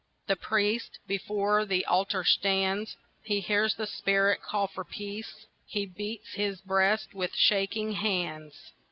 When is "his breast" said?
6.33-7.13